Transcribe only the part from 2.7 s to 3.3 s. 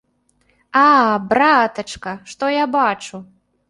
бачу!